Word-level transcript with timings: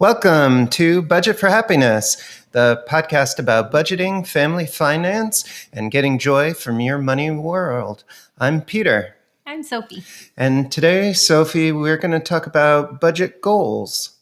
Welcome 0.00 0.68
to 0.68 1.02
Budget 1.02 1.40
for 1.40 1.48
Happiness, 1.48 2.44
the 2.52 2.84
podcast 2.88 3.40
about 3.40 3.72
budgeting, 3.72 4.24
family 4.24 4.64
finance, 4.64 5.66
and 5.72 5.90
getting 5.90 6.20
joy 6.20 6.54
from 6.54 6.78
your 6.78 6.98
money 6.98 7.32
world. 7.32 8.04
I'm 8.38 8.62
Peter. 8.62 9.16
I'm 9.44 9.64
Sophie. 9.64 10.04
And 10.36 10.70
today, 10.70 11.12
Sophie, 11.14 11.72
we're 11.72 11.96
going 11.96 12.12
to 12.12 12.20
talk 12.20 12.46
about 12.46 13.00
budget 13.00 13.40
goals. 13.40 14.18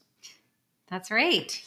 That's 0.89 1.11
right. 1.11 1.62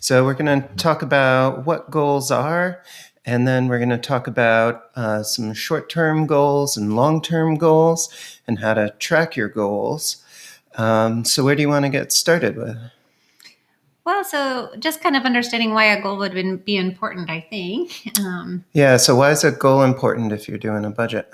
So, 0.00 0.24
we're 0.24 0.34
going 0.34 0.62
to 0.62 0.68
talk 0.74 1.02
about 1.02 1.64
what 1.66 1.88
goals 1.88 2.32
are, 2.32 2.82
and 3.24 3.46
then 3.46 3.68
we're 3.68 3.78
going 3.78 3.90
to 3.90 3.96
talk 3.98 4.26
about 4.26 4.86
uh, 4.96 5.22
some 5.22 5.54
short 5.54 5.88
term 5.88 6.26
goals 6.26 6.76
and 6.76 6.96
long 6.96 7.22
term 7.22 7.54
goals 7.54 8.08
and 8.48 8.58
how 8.58 8.74
to 8.74 8.90
track 8.98 9.36
your 9.36 9.48
goals. 9.48 10.24
Um, 10.74 11.24
so, 11.24 11.44
where 11.44 11.54
do 11.54 11.62
you 11.62 11.68
want 11.68 11.84
to 11.84 11.90
get 11.90 12.10
started 12.10 12.56
with? 12.56 12.76
Well, 14.06 14.22
so 14.22 14.70
just 14.78 15.02
kind 15.02 15.16
of 15.16 15.24
understanding 15.24 15.74
why 15.74 15.86
a 15.86 16.00
goal 16.00 16.16
would 16.18 16.64
be 16.64 16.76
important, 16.76 17.28
I 17.28 17.40
think. 17.50 17.92
Um, 18.18 18.64
yeah. 18.72 18.96
So, 18.96 19.14
why 19.14 19.30
is 19.30 19.44
a 19.44 19.52
goal 19.52 19.82
important 19.82 20.32
if 20.32 20.48
you're 20.48 20.58
doing 20.58 20.84
a 20.84 20.90
budget? 20.90 21.28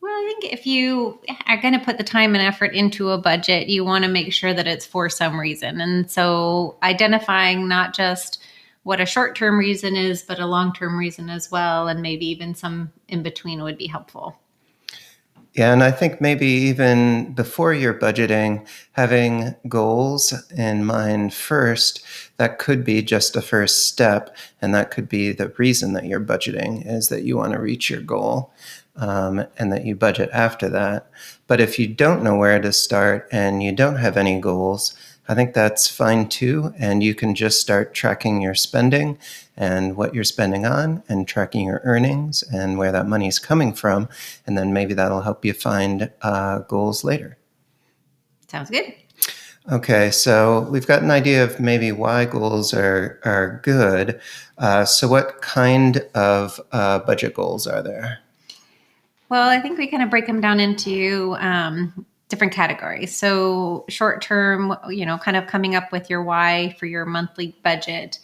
Well, 0.00 0.12
I 0.12 0.24
think 0.26 0.52
if 0.52 0.66
you 0.66 1.20
are 1.46 1.60
going 1.60 1.74
to 1.74 1.84
put 1.84 1.98
the 1.98 2.04
time 2.04 2.34
and 2.34 2.42
effort 2.42 2.74
into 2.74 3.10
a 3.10 3.18
budget, 3.18 3.68
you 3.68 3.84
want 3.84 4.04
to 4.04 4.10
make 4.10 4.32
sure 4.32 4.54
that 4.54 4.68
it's 4.68 4.86
for 4.86 5.08
some 5.08 5.38
reason. 5.38 5.80
And 5.80 6.10
so, 6.10 6.76
identifying 6.82 7.66
not 7.66 7.94
just 7.94 8.40
what 8.84 9.00
a 9.00 9.06
short 9.06 9.34
term 9.34 9.58
reason 9.58 9.96
is, 9.96 10.22
but 10.22 10.38
a 10.38 10.46
long 10.46 10.72
term 10.72 10.96
reason 10.96 11.28
as 11.28 11.50
well, 11.50 11.88
and 11.88 12.02
maybe 12.02 12.26
even 12.26 12.54
some 12.54 12.92
in 13.08 13.22
between 13.22 13.62
would 13.62 13.78
be 13.78 13.86
helpful. 13.86 14.38
Yeah, 15.54 15.72
and 15.72 15.82
I 15.82 15.90
think 15.90 16.20
maybe 16.20 16.46
even 16.46 17.32
before 17.32 17.72
you're 17.74 17.98
budgeting, 17.98 18.66
having 18.92 19.56
goals 19.66 20.32
in 20.52 20.84
mind 20.84 21.34
first, 21.34 22.02
that 22.36 22.58
could 22.58 22.84
be 22.84 23.02
just 23.02 23.34
a 23.34 23.42
first 23.42 23.88
step. 23.88 24.36
And 24.62 24.72
that 24.74 24.90
could 24.90 25.08
be 25.08 25.32
the 25.32 25.48
reason 25.56 25.94
that 25.94 26.04
you're 26.04 26.20
budgeting 26.20 26.86
is 26.86 27.08
that 27.08 27.24
you 27.24 27.36
want 27.36 27.54
to 27.54 27.58
reach 27.58 27.90
your 27.90 28.02
goal 28.02 28.52
um, 28.96 29.46
and 29.58 29.72
that 29.72 29.84
you 29.84 29.96
budget 29.96 30.30
after 30.32 30.68
that. 30.68 31.10
But 31.48 31.60
if 31.60 31.78
you 31.78 31.88
don't 31.88 32.22
know 32.22 32.36
where 32.36 32.60
to 32.60 32.72
start 32.72 33.26
and 33.32 33.62
you 33.62 33.72
don't 33.72 33.96
have 33.96 34.16
any 34.16 34.40
goals, 34.40 34.94
I 35.28 35.34
think 35.34 35.52
that's 35.52 35.88
fine 35.88 36.28
too. 36.28 36.72
And 36.78 37.02
you 37.02 37.14
can 37.14 37.34
just 37.34 37.60
start 37.60 37.94
tracking 37.94 38.40
your 38.40 38.54
spending 38.54 39.18
and 39.56 39.96
what 39.96 40.14
you're 40.14 40.24
spending 40.24 40.64
on 40.64 41.02
and 41.08 41.28
tracking 41.28 41.66
your 41.66 41.82
earnings 41.84 42.42
and 42.44 42.78
where 42.78 42.92
that 42.92 43.06
money 43.06 43.28
is 43.28 43.38
coming 43.38 43.74
from. 43.74 44.08
And 44.46 44.56
then 44.56 44.72
maybe 44.72 44.94
that'll 44.94 45.22
help 45.22 45.44
you 45.44 45.52
find 45.52 46.10
uh, 46.22 46.60
goals 46.60 47.04
later. 47.04 47.36
Sounds 48.48 48.70
good. 48.70 48.94
Okay, 49.70 50.10
so 50.10 50.60
we've 50.70 50.86
got 50.86 51.02
an 51.02 51.10
idea 51.10 51.44
of 51.44 51.60
maybe 51.60 51.92
why 51.92 52.24
goals 52.24 52.72
are, 52.72 53.20
are 53.22 53.60
good. 53.62 54.18
Uh, 54.56 54.86
so, 54.86 55.06
what 55.06 55.42
kind 55.42 55.98
of 56.14 56.58
uh, 56.72 57.00
budget 57.00 57.34
goals 57.34 57.66
are 57.66 57.82
there? 57.82 58.20
Well, 59.28 59.50
I 59.50 59.60
think 59.60 59.76
we 59.76 59.86
kind 59.86 60.02
of 60.02 60.08
break 60.08 60.26
them 60.26 60.40
down 60.40 60.58
into 60.58 61.36
um, 61.38 62.06
different 62.28 62.52
categories. 62.52 63.16
So 63.16 63.84
short 63.88 64.22
term, 64.22 64.76
you 64.88 65.06
know, 65.06 65.18
kind 65.18 65.36
of 65.36 65.46
coming 65.46 65.74
up 65.74 65.92
with 65.92 66.10
your 66.10 66.22
why 66.22 66.76
for 66.78 66.86
your 66.86 67.04
monthly 67.04 67.56
budget. 67.62 68.18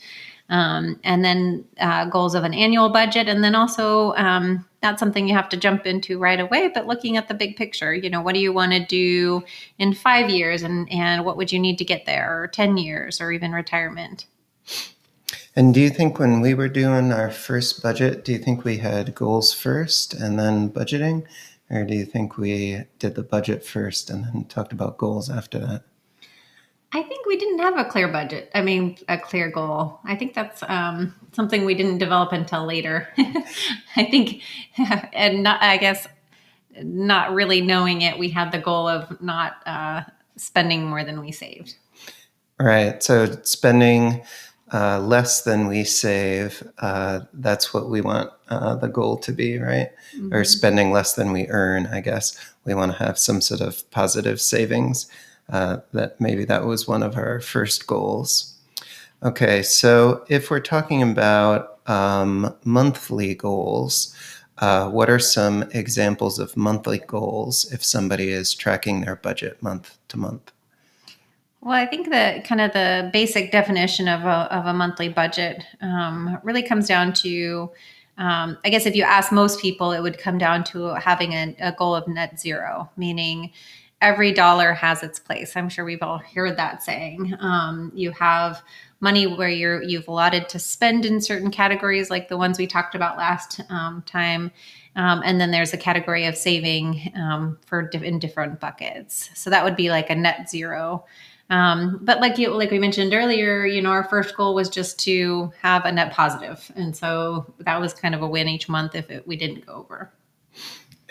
Um, 0.51 1.01
and 1.05 1.25
then 1.25 1.65
uh, 1.81 2.05
goals 2.05 2.35
of 2.35 2.45
an 2.45 2.53
annual 2.53 2.91
budget, 2.91 3.29
and 3.29 3.43
then 3.43 3.55
also 3.55 4.13
um, 4.17 4.67
not 4.83 4.99
something 4.99 5.27
you 5.27 5.35
have 5.35 5.49
to 5.49 5.57
jump 5.57 5.87
into 5.87 6.19
right 6.19 6.39
away, 6.39 6.69
but 6.69 6.87
looking 6.87 7.17
at 7.17 7.29
the 7.29 7.35
big 7.35 7.57
picture. 7.57 7.95
You 7.95 8.11
know, 8.11 8.21
what 8.21 8.35
do 8.35 8.41
you 8.41 8.53
want 8.53 8.73
to 8.73 8.85
do 8.85 9.43
in 9.79 9.95
five 9.95 10.29
years, 10.29 10.63
and 10.63 10.87
and 10.93 11.25
what 11.25 11.39
would 11.39 11.51
you 11.51 11.59
need 11.59 11.79
to 11.79 11.85
get 11.85 12.05
there, 12.05 12.43
or 12.43 12.47
ten 12.47 12.77
years, 12.77 13.23
or 13.23 13.33
even 13.33 13.53
retirement? 13.53 14.27
And 15.57 15.73
do 15.73 15.81
you 15.81 15.89
think 15.89 16.19
when 16.19 16.43
we 16.43 16.53
were 16.53 16.69
doing 16.69 17.11
our 17.11 17.31
first 17.31 17.83
budget, 17.83 18.25
do 18.25 18.33
you 18.33 18.39
think 18.39 18.65
we 18.65 18.79
had 18.79 19.15
goals 19.15 19.55
first 19.55 20.13
and 20.13 20.39
then 20.39 20.69
budgeting? 20.69 21.25
Or 21.71 21.85
do 21.85 21.95
you 21.95 22.05
think 22.05 22.37
we 22.37 22.85
did 22.99 23.15
the 23.15 23.23
budget 23.23 23.65
first 23.65 24.11
and 24.11 24.25
then 24.25 24.45
talked 24.45 24.73
about 24.73 24.99
goals 24.99 25.31
after 25.31 25.59
that? 25.59 25.85
I 26.93 27.03
think 27.03 27.27
we 27.27 27.37
didn't 27.37 27.59
have 27.59 27.77
a 27.77 27.85
clear 27.85 28.07
budget. 28.07 28.51
I 28.55 28.63
mean, 28.63 28.97
a 29.09 29.19
clear 29.19 29.51
goal. 29.51 29.99
I 30.05 30.15
think 30.15 30.33
that's 30.33 30.63
um, 30.69 31.13
something 31.33 31.65
we 31.65 31.75
didn't 31.75 31.99
develop 31.99 32.33
until 32.33 32.65
later. 32.65 33.09
I 33.97 34.05
think, 34.05 34.43
and 35.13 35.43
not, 35.43 35.61
I 35.61 35.77
guess, 35.77 36.07
not 36.81 37.33
really 37.35 37.61
knowing 37.61 38.03
it, 38.03 38.17
we 38.17 38.29
had 38.29 38.53
the 38.53 38.59
goal 38.59 38.87
of 38.87 39.21
not 39.21 39.55
uh, 39.67 40.03
spending 40.37 40.85
more 40.87 41.03
than 41.03 41.21
we 41.21 41.33
saved. 41.33 41.75
Right. 42.61 43.03
So 43.03 43.27
spending 43.43 44.23
uh, 44.75 44.99
less 44.99 45.43
than 45.43 45.69
we 45.69 45.85
save, 45.85 46.69
uh, 46.81 47.21
that's 47.33 47.73
what 47.73 47.89
we 47.89 48.01
want 48.01 48.29
uh, 48.49 48.75
the 48.75 48.89
goal 48.89 49.17
to 49.17 49.31
be, 49.31 49.57
right? 49.57 49.91
Mm-hmm. 50.17 50.35
Or 50.35 50.43
spending 50.43 50.91
less 50.91 51.15
than 51.15 51.31
we 51.31 51.47
earn, 51.47 51.87
I 51.87 52.01
guess. 52.01 52.37
We 52.65 52.75
want 52.75 52.91
to 52.91 52.99
have 52.99 53.17
some 53.17 53.41
sort 53.41 53.61
of 53.61 53.89
positive 53.93 54.41
savings. 54.41 55.07
Uh, 55.51 55.77
that 55.93 56.19
maybe 56.21 56.45
that 56.47 56.65
was 56.65 56.89
one 56.89 57.03
of 57.03 57.17
our 57.17 57.39
first 57.39 57.87
goals. 57.87 58.55
Okay, 59.23 59.63
so 59.63 60.25
if 60.29 60.51
we're 60.51 60.59
talking 60.59 61.03
about 61.03 61.79
um, 61.87 62.55
monthly 62.65 63.35
goals, 63.35 64.17
uh, 64.59 64.89
what 64.89 65.11
are 65.11 65.19
some 65.19 65.65
examples 65.73 66.39
of 66.39 66.57
monthly 66.57 66.99
goals 66.99 67.71
if 67.73 67.85
somebody 67.85 68.31
is 68.31 68.55
tracking 68.55 69.03
their 69.03 69.17
budget 69.17 69.63
month 69.63 69.99
to 70.09 70.17
month? 70.17 70.51
Well, 71.65 71.73
I 71.73 71.87
think 71.87 72.11
that 72.11 72.45
kind 72.45 72.61
of 72.61 72.75
the 72.75 73.09
basic 73.11 73.51
definition 73.51 74.07
of 74.07 74.21
a, 74.25 74.55
of 74.55 74.67
a 74.67 74.75
monthly 74.75 75.09
budget 75.09 75.65
um, 75.81 76.39
really 76.43 76.63
comes 76.63 76.87
down 76.87 77.15
to, 77.15 77.71
um, 78.19 78.59
I 78.67 78.69
guess, 78.69 78.85
if 78.85 78.95
you 78.95 79.03
ask 79.03 79.33
most 79.33 79.61
people, 79.61 79.91
it 79.93 80.03
would 80.03 80.19
come 80.19 80.37
down 80.37 80.63
to 80.65 80.89
having 80.97 81.33
a, 81.33 81.57
a, 81.61 81.73
goal 81.73 81.95
of 81.95 82.07
net 82.07 82.39
zero, 82.39 82.91
meaning 82.99 83.51
every 84.03 84.31
dollar 84.31 84.75
has 84.75 85.03
its 85.03 85.19
place. 85.19 85.57
I'm 85.57 85.71
sure 85.71 85.87
we've 85.87 86.03
all 86.03 86.19
heard 86.19 86.59
that 86.59 86.83
saying. 86.83 87.33
Um, 87.41 87.91
you 87.95 88.11
have 88.11 88.63
money 89.01 89.27
where 89.27 89.49
you're 89.49 89.83
you've 89.83 90.07
allotted 90.07 90.51
to 90.51 90.59
spend 90.59 91.07
in 91.07 91.19
certain 91.19 91.51
categories, 91.51 92.11
like 92.11 92.29
the 92.29 92.37
ones 92.37 92.59
we 92.59 92.67
talked 92.67 92.95
about 92.95 93.17
last 93.17 93.63
um, 93.71 94.03
time. 94.05 94.53
Um, 94.97 95.23
and 95.25 95.41
then 95.41 95.51
there's 95.51 95.73
a 95.73 95.79
category 95.79 96.27
of 96.27 96.37
saving 96.37 97.11
um, 97.17 97.59
for 97.65 97.89
in 97.89 98.19
different 98.19 98.61
buckets. 98.61 99.31
So 99.33 99.49
that 99.49 99.65
would 99.65 99.77
be 99.77 99.89
like 99.89 100.11
a 100.11 100.15
net 100.15 100.51
zero. 100.51 101.07
Um, 101.51 102.01
but 102.03 102.21
like 102.21 102.39
you, 102.39 102.51
like 102.51 102.71
we 102.71 102.79
mentioned 102.79 103.13
earlier, 103.13 103.67
you 103.67 103.83
know, 103.83 103.91
our 103.91 104.05
first 104.05 104.37
goal 104.37 104.55
was 104.55 104.69
just 104.69 104.99
to 105.01 105.53
have 105.61 105.85
a 105.85 105.93
net 105.93 106.13
positive, 106.13 106.71
and 106.75 106.97
so 106.97 107.53
that 107.59 107.81
was 107.81 107.93
kind 107.93 108.15
of 108.15 108.23
a 108.23 108.27
win 108.27 108.49
each 108.49 108.69
month 108.69 108.95
if 108.95 109.11
it, 109.11 109.27
we 109.27 109.37
didn't 109.37 109.67
go 109.67 109.75
over. 109.75 110.11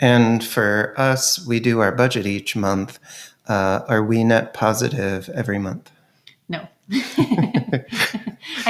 And 0.00 0.42
for 0.42 0.92
us, 0.96 1.46
we 1.46 1.60
do 1.60 1.80
our 1.80 1.92
budget 1.92 2.26
each 2.26 2.56
month. 2.56 2.98
Uh, 3.46 3.82
are 3.88 4.02
we 4.02 4.24
net 4.24 4.54
positive 4.54 5.28
every 5.28 5.58
month? 5.58 5.90
No. 6.48 6.66
I 6.90 7.84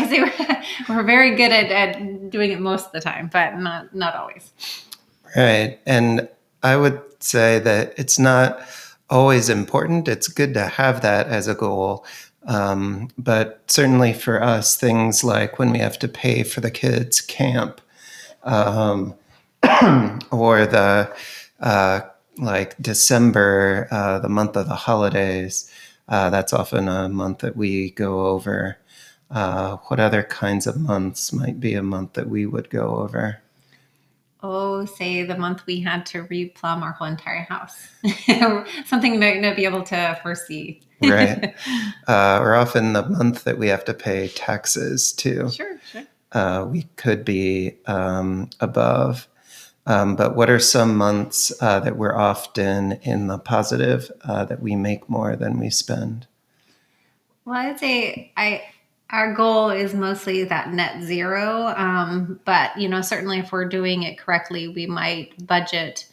say 0.08 0.20
we're, 0.20 0.96
we're 0.96 1.02
very 1.02 1.34
good 1.34 1.50
at, 1.50 1.70
at 1.70 2.31
doing 2.31 2.52
it 2.52 2.60
most 2.60 2.86
of 2.86 2.92
the 2.92 3.00
time, 3.00 3.31
but 3.32 3.56
not 3.58 3.94
not 3.94 4.14
always. 4.14 4.52
Right, 5.34 5.81
and 5.86 6.28
I 6.62 6.76
would 6.76 7.00
say 7.20 7.58
that 7.60 7.94
it's 7.96 8.19
not 8.19 8.60
always 9.10 9.48
important. 9.48 10.09
It's 10.09 10.28
good 10.28 10.54
to 10.54 10.66
have 10.66 11.03
that 11.03 11.26
as 11.26 11.48
a 11.48 11.54
goal. 11.54 12.04
Um, 12.47 13.09
but 13.16 13.62
certainly 13.69 14.12
for 14.12 14.42
us, 14.42 14.76
things 14.76 15.25
like 15.25 15.59
when 15.59 15.70
we 15.70 15.78
have 15.78 15.98
to 16.00 16.09
pay 16.09 16.42
for 16.42 16.60
the 16.60 16.70
kids' 16.70 17.20
camp 17.20 17.81
um, 18.43 19.14
or 20.31 20.66
the 20.66 21.14
uh, 21.60 22.00
like 22.37 22.76
December, 22.81 23.88
uh, 23.90 24.19
the 24.19 24.29
month 24.29 24.56
of 24.56 24.69
the 24.69 24.75
holidays, 24.75 25.70
uh, 26.08 26.29
that's 26.31 26.52
often 26.52 26.88
a 26.88 27.08
month 27.08 27.38
that 27.38 27.56
we 27.56 27.90
go 27.90 28.26
over. 28.26 28.79
Uh, 29.31 29.76
what 29.88 29.99
other 29.99 30.23
kinds 30.23 30.67
of 30.67 30.79
months 30.79 31.32
might 31.32 31.58
be 31.58 31.75
a 31.75 31.82
month 31.82 32.12
that 32.12 32.29
we 32.29 32.44
would 32.44 32.69
go 32.69 32.96
over? 32.96 33.43
Oh, 34.44 34.85
say 34.85 35.23
the 35.23 35.37
month 35.37 35.67
we 35.67 35.81
had 35.81 36.05
to 36.05 36.25
replumb 36.25 36.82
our 36.82 36.93
whole 36.93 37.06
entire 37.06 37.46
house. 37.49 37.88
Something 38.85 39.12
we 39.12 39.19
might 39.19 39.41
not 39.41 39.56
be 39.56 39.64
able 39.64 39.82
to 39.85 40.19
foresee. 40.23 40.81
right. 41.02 41.55
Uh, 42.06 42.38
or 42.43 42.55
often 42.55 42.93
the 42.93 43.08
month 43.08 43.44
that 43.44 43.56
we 43.56 43.69
have 43.69 43.82
to 43.82 43.94
pay 43.94 44.29
taxes 44.29 45.11
too. 45.11 45.49
Sure, 45.50 45.79
sure. 45.91 46.02
Uh, 46.32 46.67
we 46.69 46.82
could 46.96 47.25
be 47.25 47.73
um, 47.87 48.50
above. 48.61 49.26
Um, 49.87 50.17
but 50.17 50.37
what 50.37 50.50
are 50.50 50.58
some 50.58 50.96
months 50.96 51.50
uh, 51.62 51.81
that 51.81 51.96
we're 51.96 52.14
often 52.14 52.93
in 53.02 53.29
the 53.29 53.38
positive 53.38 54.12
uh, 54.25 54.44
that 54.44 54.61
we 54.61 54.76
make 54.76 55.08
more 55.08 55.35
than 55.35 55.58
we 55.58 55.70
spend? 55.70 56.26
Well, 57.46 57.56
I'd 57.56 57.81
say 57.81 58.32
I 58.37 58.62
our 59.14 59.32
goal 59.32 59.70
is 59.70 59.94
mostly 59.94 60.44
that 60.44 60.72
net 60.72 61.02
zero 61.02 61.69
um, 61.76 62.40
but 62.44 62.76
you 62.76 62.88
know 62.88 63.00
certainly 63.00 63.38
if 63.38 63.52
we're 63.52 63.69
doing 63.69 64.02
it 64.02 64.19
correctly 64.19 64.69
we 64.69 64.87
might 64.87 65.46
budget 65.46 66.06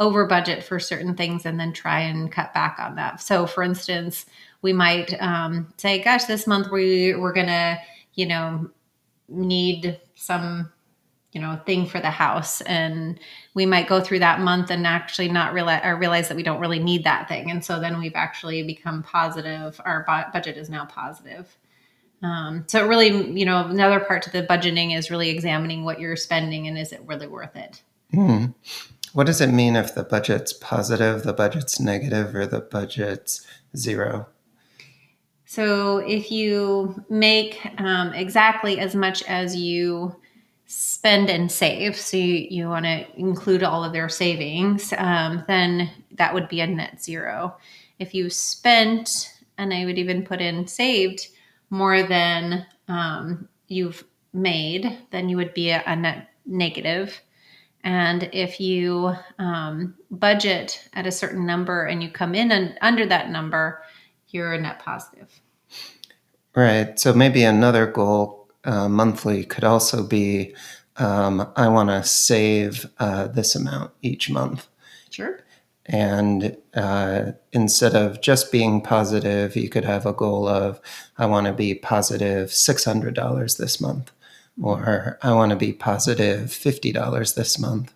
over 0.00 0.26
budget 0.26 0.64
for 0.64 0.80
certain 0.80 1.14
things 1.14 1.44
and 1.44 1.60
then 1.60 1.72
try 1.74 2.00
and 2.00 2.32
cut 2.32 2.52
back 2.54 2.78
on 2.80 2.96
that. 2.96 3.20
So, 3.20 3.46
for 3.46 3.62
instance, 3.62 4.24
we 4.62 4.72
might 4.72 5.12
um, 5.22 5.72
say, 5.76 6.02
"Gosh, 6.02 6.24
this 6.24 6.46
month 6.46 6.70
we 6.72 7.14
we're 7.14 7.34
gonna, 7.34 7.78
you 8.14 8.26
know, 8.26 8.68
need 9.28 10.00
some." 10.16 10.72
you 11.32 11.40
know 11.40 11.60
thing 11.64 11.86
for 11.86 12.00
the 12.00 12.10
house 12.10 12.60
and 12.62 13.20
we 13.54 13.64
might 13.64 13.86
go 13.86 14.00
through 14.00 14.18
that 14.18 14.40
month 14.40 14.68
and 14.68 14.84
actually 14.84 15.28
not 15.28 15.52
realize 15.52 15.80
or 15.84 15.94
realize 15.94 16.26
that 16.26 16.36
we 16.36 16.42
don't 16.42 16.58
really 16.58 16.80
need 16.80 17.04
that 17.04 17.28
thing 17.28 17.52
and 17.52 17.64
so 17.64 17.78
then 17.78 18.00
we've 18.00 18.16
actually 18.16 18.64
become 18.64 19.00
positive 19.04 19.80
our 19.84 20.04
budget 20.32 20.56
is 20.56 20.68
now 20.68 20.84
positive 20.86 21.56
um, 22.22 22.64
so 22.66 22.86
really 22.86 23.38
you 23.38 23.44
know 23.44 23.66
another 23.66 24.00
part 24.00 24.22
to 24.22 24.30
the 24.30 24.42
budgeting 24.42 24.96
is 24.96 25.10
really 25.10 25.30
examining 25.30 25.84
what 25.84 26.00
you're 26.00 26.16
spending 26.16 26.66
and 26.66 26.78
is 26.78 26.92
it 26.92 27.00
really 27.06 27.26
worth 27.26 27.56
it 27.56 27.82
mm. 28.12 28.52
What 29.12 29.26
does 29.26 29.40
it 29.40 29.48
mean 29.48 29.74
if 29.74 29.94
the 29.94 30.04
budget's 30.04 30.52
positive, 30.52 31.24
the 31.24 31.32
budget's 31.32 31.80
negative, 31.80 32.34
or 32.34 32.46
the 32.46 32.60
budget's 32.60 33.44
zero? 33.76 34.28
So 35.46 35.98
if 35.98 36.30
you 36.30 37.04
make 37.08 37.58
um, 37.78 38.14
exactly 38.14 38.78
as 38.78 38.94
much 38.94 39.24
as 39.24 39.56
you 39.56 40.14
spend 40.66 41.28
and 41.28 41.50
save, 41.50 41.96
so 41.96 42.16
you, 42.16 42.46
you 42.48 42.68
want 42.68 42.84
to 42.84 43.04
include 43.18 43.64
all 43.64 43.82
of 43.82 43.92
their 43.92 44.08
savings, 44.08 44.94
um, 44.96 45.42
then 45.48 45.90
that 46.12 46.32
would 46.32 46.48
be 46.48 46.60
a 46.60 46.66
net 46.68 47.02
zero. 47.02 47.56
If 47.98 48.14
you 48.14 48.30
spent, 48.30 49.34
and 49.58 49.74
I 49.74 49.86
would 49.86 49.98
even 49.98 50.24
put 50.24 50.40
in 50.40 50.68
saved 50.68 51.26
more 51.70 52.02
than 52.02 52.66
um, 52.88 53.48
you've 53.68 54.04
made, 54.32 54.98
then 55.10 55.28
you 55.28 55.36
would 55.36 55.54
be 55.54 55.70
a, 55.70 55.82
a 55.86 55.96
net 55.96 56.28
negative. 56.46 57.20
And 57.82 58.28
if 58.32 58.60
you 58.60 59.14
um, 59.38 59.94
budget 60.10 60.88
at 60.92 61.06
a 61.06 61.12
certain 61.12 61.46
number 61.46 61.84
and 61.84 62.02
you 62.02 62.10
come 62.10 62.34
in 62.34 62.52
and 62.52 62.76
under 62.82 63.06
that 63.06 63.30
number, 63.30 63.82
you're 64.28 64.52
a 64.52 64.60
net 64.60 64.80
positive. 64.80 65.40
Right. 66.54 66.98
So 66.98 67.14
maybe 67.14 67.42
another 67.42 67.86
goal 67.86 68.48
uh, 68.64 68.88
monthly 68.88 69.44
could 69.44 69.64
also 69.64 70.06
be 70.06 70.54
um, 70.96 71.50
I 71.56 71.68
want 71.68 71.88
to 71.88 72.04
save 72.04 72.86
uh, 72.98 73.28
this 73.28 73.54
amount 73.54 73.92
each 74.02 74.28
month. 74.28 74.68
Sure. 75.08 75.40
And 75.92 76.56
uh, 76.72 77.32
instead 77.52 77.96
of 77.96 78.20
just 78.20 78.52
being 78.52 78.80
positive, 78.80 79.56
you 79.56 79.68
could 79.68 79.84
have 79.84 80.06
a 80.06 80.12
goal 80.12 80.46
of 80.46 80.80
I 81.18 81.26
want 81.26 81.48
to 81.48 81.52
be 81.52 81.74
positive 81.74 82.50
$600 82.50 83.56
this 83.58 83.80
month 83.80 84.12
or 84.62 85.18
I 85.22 85.32
want 85.32 85.50
to 85.50 85.56
be 85.56 85.72
positive 85.72 86.50
$50 86.50 87.34
this 87.34 87.58
month. 87.58 87.92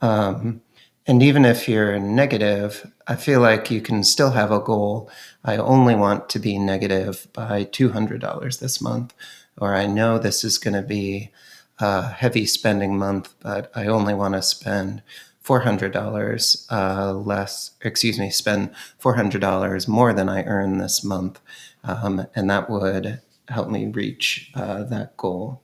Um, 0.00 0.62
and 1.06 1.22
even 1.22 1.44
if 1.44 1.68
you're 1.68 1.98
negative, 1.98 2.90
I 3.06 3.14
feel 3.16 3.40
like 3.40 3.70
you 3.70 3.80
can 3.80 4.02
still 4.02 4.32
have 4.32 4.50
a 4.50 4.60
goal. 4.60 5.10
I 5.44 5.56
only 5.56 5.94
want 5.94 6.28
to 6.30 6.38
be 6.38 6.58
negative 6.58 7.28
by 7.32 7.64
$200 7.64 8.58
this 8.58 8.80
month, 8.80 9.14
or 9.56 9.74
I 9.74 9.86
know 9.86 10.18
this 10.18 10.42
is 10.42 10.58
going 10.58 10.74
to 10.74 10.82
be 10.82 11.30
a 11.78 12.08
heavy 12.08 12.46
spending 12.46 12.98
month, 12.98 13.34
but 13.40 13.70
I 13.74 13.86
only 13.86 14.14
want 14.14 14.34
to 14.34 14.42
spend 14.42 15.02
$400 15.46 16.66
uh, 16.72 17.12
less, 17.14 17.70
excuse 17.82 18.18
me, 18.18 18.30
spend 18.30 18.74
$400 19.00 19.86
more 19.86 20.12
than 20.12 20.28
I 20.28 20.44
earn 20.44 20.78
this 20.78 21.04
month. 21.04 21.40
Um, 21.84 22.26
and 22.34 22.50
that 22.50 22.68
would 22.68 23.20
help 23.48 23.68
me 23.70 23.86
reach 23.86 24.50
uh, 24.54 24.82
that 24.84 25.16
goal. 25.16 25.62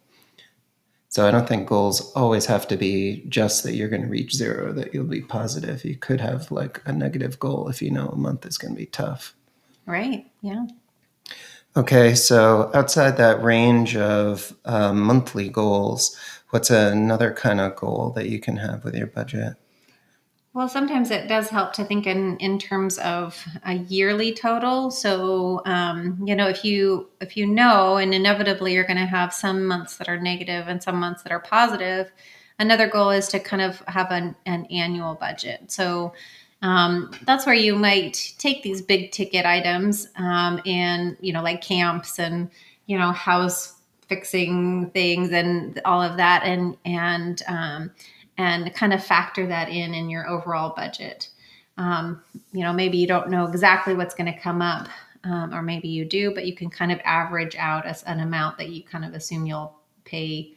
So 1.09 1.27
I 1.27 1.31
don't 1.31 1.47
think 1.47 1.69
goals 1.69 2.13
always 2.13 2.47
have 2.47 2.67
to 2.69 2.77
be 2.77 3.25
just 3.29 3.65
that 3.65 3.75
you're 3.75 3.89
going 3.89 4.03
to 4.03 4.09
reach 4.09 4.35
zero, 4.35 4.73
that 4.73 4.95
you'll 4.95 5.05
be 5.05 5.21
positive. 5.21 5.85
You 5.85 5.97
could 5.97 6.21
have 6.21 6.51
like 6.51 6.81
a 6.87 6.93
negative 6.93 7.39
goal 7.39 7.69
if 7.69 7.83
you 7.83 7.91
know 7.91 8.09
a 8.09 8.17
month 8.17 8.47
is 8.47 8.57
going 8.57 8.75
to 8.75 8.79
be 8.79 8.87
tough. 8.87 9.35
Right. 9.85 10.27
Yeah. 10.41 10.67
Okay. 11.77 12.15
So 12.15 12.71
outside 12.73 13.17
that 13.17 13.43
range 13.43 13.97
of 13.97 14.57
um, 14.65 15.03
monthly 15.03 15.49
goals, 15.49 16.17
what's 16.51 16.71
another 16.71 17.33
kind 17.33 17.61
of 17.61 17.77
goal 17.77 18.13
that 18.15 18.29
you 18.29 18.41
can 18.41 18.57
have 18.57 18.85
with 18.85 18.95
your 18.95 19.09
budget? 19.09 19.57
Well, 20.55 20.69
sometimes 20.69 21.11
it 21.11 21.29
does 21.29 21.49
help 21.49 21.73
to 21.75 21.85
think 21.85 22.07
in 22.07 22.37
in 22.37 22.59
terms 22.59 22.99
of 22.99 23.43
a 23.65 23.75
yearly 23.75 24.35
total. 24.35 24.91
So, 24.91 25.63
um, 25.65 26.23
you 26.27 26.37
know, 26.37 26.47
if 26.49 26.63
you 26.63 27.09
if 27.23 27.37
you 27.39 27.47
know, 27.47 27.97
and 27.97 28.13
inevitably 28.13 28.75
you're 28.75 28.85
going 28.85 28.99
to 28.99 29.07
have 29.07 29.33
some 29.33 29.65
months 29.67 29.97
that 29.97 30.09
are 30.09 30.21
negative 30.21 30.69
and 30.69 30.83
some 30.83 30.97
months 31.01 31.23
that 31.23 31.33
are 31.33 31.41
positive. 31.41 32.13
Another 32.59 32.87
goal 32.87 33.11
is 33.11 33.29
to 33.29 33.41
kind 33.41 33.63
of 33.63 33.81
have 33.89 34.11
an, 34.11 34.37
an 34.45 34.67
annual 34.67 35.15
budget. 35.15 35.73
So 35.73 36.13
um, 36.61 37.11
that's 37.25 37.47
where 37.47 37.55
you 37.55 37.75
might 37.75 38.35
take 38.39 38.63
these 38.63 38.83
big 38.83 39.11
ticket 39.11 39.47
items 39.47 40.09
um, 40.17 40.61
and 40.67 41.17
you 41.21 41.33
know, 41.33 41.43
like 41.43 41.63
camps 41.63 42.19
and 42.19 42.51
you 42.87 42.99
know, 42.99 43.11
house 43.13 43.75
fixing 44.09 44.91
things 44.91 45.31
and 45.33 45.81
all 45.87 46.03
of 46.03 46.19
that, 46.19 46.43
and 46.45 46.77
and 46.85 47.41
um, 47.49 47.91
and 48.39 48.73
kind 48.75 48.93
of 48.93 49.05
factor 49.05 49.47
that 49.47 49.69
in 49.69 49.95
in 49.95 50.11
your 50.11 50.29
overall 50.29 50.75
budget. 50.75 51.29
Um, 51.79 52.23
you 52.53 52.63
know, 52.63 52.73
maybe 52.73 52.99
you 52.99 53.07
don't 53.07 53.31
know 53.31 53.47
exactly 53.47 53.95
what's 53.95 54.15
going 54.15 54.33
to 54.33 54.39
come 54.39 54.61
up, 54.61 54.89
um, 55.25 55.55
or 55.55 55.63
maybe 55.63 55.89
you 55.89 56.05
do, 56.05 56.35
but 56.35 56.47
you 56.47 56.55
can 56.55 56.71
kind 56.71 56.93
of 56.93 57.01
average 57.05 57.57
out 57.57 57.87
as 57.87 58.03
an 58.05 58.21
amount 58.21 58.59
that 58.59 58.69
you 58.69 58.83
kind 58.83 59.05
of 59.05 59.15
assume 59.15 59.47
you'll 59.47 59.75
pay 60.05 60.55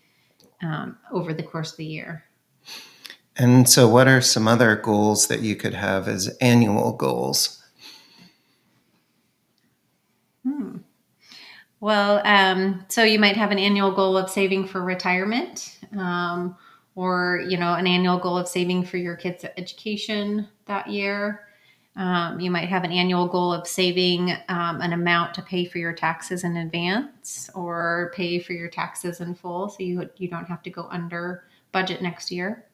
um, 0.61 0.97
over 1.11 1.33
the 1.33 1.43
course 1.43 1.71
of 1.71 1.77
the 1.77 1.85
year. 1.85 2.23
And 3.37 3.67
so, 3.67 3.87
what 3.87 4.07
are 4.07 4.21
some 4.21 4.47
other 4.47 4.75
goals 4.75 5.27
that 5.27 5.41
you 5.41 5.55
could 5.55 5.73
have 5.73 6.07
as 6.07 6.27
annual 6.39 6.93
goals? 6.93 7.61
Hmm. 10.43 10.77
Well, 11.79 12.21
um, 12.25 12.85
so 12.87 13.03
you 13.03 13.19
might 13.19 13.35
have 13.35 13.51
an 13.51 13.59
annual 13.59 13.91
goal 13.91 14.17
of 14.17 14.29
saving 14.29 14.67
for 14.67 14.81
retirement. 14.81 15.77
Um, 15.97 16.55
or 16.95 17.43
you 17.47 17.57
know 17.57 17.73
an 17.73 17.85
annual 17.85 18.17
goal 18.17 18.37
of 18.37 18.47
saving 18.47 18.83
for 18.83 18.97
your 18.97 19.15
kids 19.15 19.45
education 19.57 20.47
that 20.65 20.87
year 20.87 21.41
um, 21.97 22.41
you 22.41 22.51
might 22.51 22.67
have 22.67 22.83
an 22.83 22.91
annual 22.91 23.27
goal 23.27 23.53
of 23.53 23.65
saving 23.65 24.31
um, 24.49 24.81
an 24.81 24.91
amount 24.91 25.33
to 25.33 25.41
pay 25.41 25.63
for 25.63 25.77
your 25.77 25.93
taxes 25.93 26.43
in 26.43 26.57
advance 26.57 27.49
or 27.55 28.11
pay 28.13 28.37
for 28.39 28.51
your 28.51 28.67
taxes 28.67 29.21
in 29.21 29.35
full 29.35 29.69
so 29.69 29.77
you, 29.79 30.09
you 30.17 30.27
don't 30.27 30.47
have 30.47 30.63
to 30.63 30.69
go 30.69 30.87
under 30.89 31.43
budget 31.71 32.01
next 32.01 32.31
year 32.31 32.65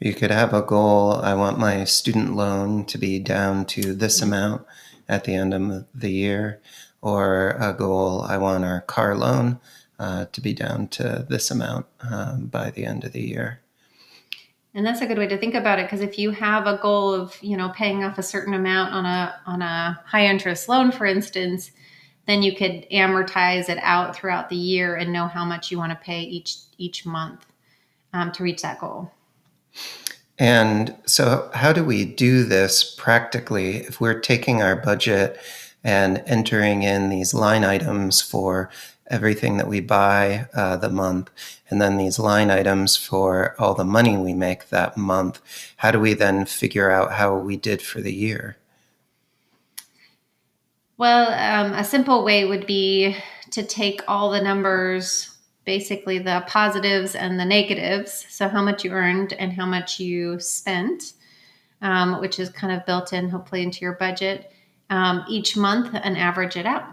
you 0.00 0.14
could 0.14 0.30
have 0.30 0.54
a 0.54 0.62
goal 0.62 1.12
i 1.12 1.34
want 1.34 1.58
my 1.58 1.84
student 1.84 2.34
loan 2.34 2.84
to 2.84 2.98
be 2.98 3.18
down 3.18 3.64
to 3.64 3.94
this 3.94 4.20
mm-hmm. 4.20 4.32
amount 4.32 4.66
at 5.08 5.24
the 5.24 5.34
end 5.34 5.54
of 5.54 5.86
the 5.94 6.10
year 6.10 6.60
or 7.00 7.50
a 7.60 7.72
goal 7.72 8.22
i 8.22 8.36
want 8.36 8.64
our 8.64 8.80
car 8.82 9.14
loan 9.14 9.58
uh, 9.98 10.26
to 10.32 10.40
be 10.40 10.52
down 10.52 10.88
to 10.88 11.26
this 11.28 11.50
amount 11.50 11.86
um, 12.10 12.46
by 12.46 12.70
the 12.70 12.84
end 12.84 13.04
of 13.04 13.12
the 13.12 13.22
year. 13.22 13.60
And 14.74 14.86
that's 14.86 15.00
a 15.00 15.06
good 15.06 15.18
way 15.18 15.26
to 15.26 15.38
think 15.38 15.54
about 15.54 15.78
it 15.78 15.86
because 15.86 16.02
if 16.02 16.18
you 16.18 16.30
have 16.30 16.66
a 16.66 16.78
goal 16.78 17.12
of 17.12 17.36
you 17.42 17.56
know 17.56 17.70
paying 17.70 18.04
off 18.04 18.18
a 18.18 18.22
certain 18.22 18.54
amount 18.54 18.92
on 18.92 19.06
a 19.06 19.40
on 19.46 19.62
a 19.62 20.00
high 20.06 20.26
interest 20.26 20.68
loan, 20.68 20.92
for 20.92 21.06
instance, 21.06 21.72
then 22.26 22.42
you 22.42 22.54
could 22.54 22.88
amortize 22.90 23.68
it 23.68 23.78
out 23.80 24.14
throughout 24.14 24.50
the 24.50 24.56
year 24.56 24.94
and 24.94 25.12
know 25.12 25.26
how 25.26 25.44
much 25.44 25.70
you 25.70 25.78
want 25.78 25.90
to 25.90 25.96
pay 25.96 26.20
each 26.20 26.58
each 26.76 27.04
month 27.06 27.46
um, 28.12 28.30
to 28.32 28.42
reach 28.42 28.62
that 28.62 28.78
goal. 28.78 29.10
And 30.38 30.94
so, 31.04 31.50
how 31.54 31.72
do 31.72 31.84
we 31.84 32.04
do 32.04 32.44
this 32.44 32.94
practically 32.96 33.78
if 33.78 34.00
we're 34.00 34.20
taking 34.20 34.62
our 34.62 34.76
budget 34.76 35.40
and 35.82 36.22
entering 36.26 36.82
in 36.82 37.08
these 37.08 37.34
line 37.34 37.64
items 37.64 38.20
for 38.20 38.70
everything 39.08 39.56
that 39.56 39.68
we 39.68 39.80
buy 39.80 40.46
uh, 40.54 40.76
the 40.76 40.90
month, 40.90 41.30
and 41.68 41.80
then 41.80 41.96
these 41.96 42.18
line 42.18 42.50
items 42.50 42.96
for 42.96 43.54
all 43.58 43.74
the 43.74 43.84
money 43.84 44.16
we 44.16 44.34
make 44.34 44.68
that 44.68 44.96
month. 44.96 45.40
How 45.76 45.90
do 45.90 45.98
we 45.98 46.14
then 46.14 46.44
figure 46.44 46.90
out 46.90 47.12
how 47.12 47.36
we 47.36 47.56
did 47.56 47.82
for 47.82 48.00
the 48.00 48.12
year? 48.12 48.56
Well, 50.96 51.30
um, 51.32 51.74
a 51.74 51.84
simple 51.84 52.24
way 52.24 52.44
would 52.44 52.66
be 52.66 53.16
to 53.52 53.62
take 53.62 54.02
all 54.08 54.30
the 54.30 54.42
numbers, 54.42 55.36
basically 55.64 56.18
the 56.18 56.44
positives 56.48 57.14
and 57.14 57.38
the 57.38 57.44
negatives, 57.44 58.26
so 58.28 58.48
how 58.48 58.62
much 58.62 58.84
you 58.84 58.90
earned 58.90 59.32
and 59.34 59.52
how 59.52 59.66
much 59.66 60.00
you 60.00 60.40
spent, 60.40 61.12
um, 61.82 62.20
which 62.20 62.40
is 62.40 62.50
kind 62.50 62.72
of 62.72 62.84
built 62.84 63.12
in 63.12 63.28
hopefully 63.28 63.62
into 63.62 63.80
your 63.80 63.92
budget 63.94 64.52
um, 64.90 65.24
each 65.28 65.56
month 65.56 65.94
and 65.94 66.16
average 66.18 66.56
it 66.56 66.66
out. 66.66 66.84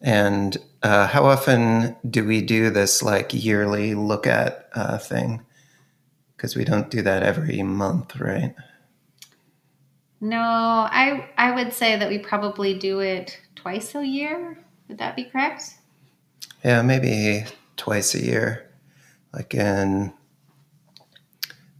And 0.00 0.56
uh, 0.82 1.06
how 1.06 1.26
often 1.26 1.96
do 2.08 2.24
we 2.24 2.40
do 2.42 2.70
this 2.70 3.02
like 3.02 3.34
yearly 3.34 3.94
look 3.94 4.26
at 4.26 4.68
uh, 4.74 4.98
thing? 4.98 5.44
Because 6.36 6.54
we 6.54 6.64
don't 6.64 6.90
do 6.90 7.02
that 7.02 7.22
every 7.22 7.62
month, 7.62 8.16
right? 8.16 8.54
No, 10.20 10.40
I 10.40 11.28
I 11.36 11.54
would 11.54 11.72
say 11.72 11.96
that 11.96 12.08
we 12.08 12.18
probably 12.18 12.74
do 12.74 13.00
it 13.00 13.40
twice 13.54 13.94
a 13.94 14.04
year. 14.04 14.58
Would 14.88 14.98
that 14.98 15.16
be 15.16 15.24
correct? 15.24 15.74
Yeah, 16.64 16.82
maybe 16.82 17.44
twice 17.76 18.14
a 18.14 18.24
year. 18.24 18.70
Like 19.32 19.54
in 19.54 20.12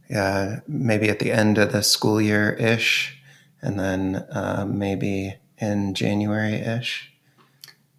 yeah, 0.09 0.61
maybe 0.67 1.09
at 1.09 1.19
the 1.19 1.31
end 1.31 1.57
of 1.57 1.71
the 1.71 1.83
school 1.83 2.19
year 2.19 2.53
ish, 2.53 3.21
and 3.61 3.79
then 3.79 4.15
uh, 4.31 4.65
maybe 4.67 5.35
in 5.57 5.93
January 5.93 6.55
ish. 6.55 7.13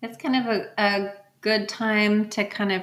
It's 0.03 0.17
kind 0.17 0.37
of 0.37 0.47
a, 0.47 0.71
a 0.79 1.13
good 1.41 1.69
time 1.69 2.29
to 2.31 2.45
kind 2.45 2.73
of 2.73 2.83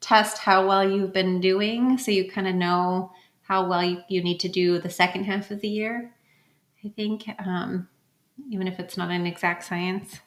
test 0.00 0.38
how 0.38 0.66
well 0.66 0.88
you've 0.88 1.12
been 1.12 1.40
doing 1.40 1.96
so 1.96 2.10
you 2.10 2.30
kind 2.30 2.46
of 2.46 2.54
know 2.54 3.10
how 3.42 3.66
well 3.66 3.82
you, 3.82 4.02
you 4.08 4.22
need 4.22 4.40
to 4.40 4.48
do 4.48 4.78
the 4.78 4.90
second 4.90 5.24
half 5.24 5.50
of 5.50 5.60
the 5.60 5.68
year. 5.68 6.12
I 6.84 6.88
think, 6.88 7.28
um, 7.38 7.88
even 8.50 8.68
if 8.68 8.78
it's 8.78 8.96
not 8.96 9.10
an 9.10 9.26
exact 9.26 9.64
science. 9.64 10.20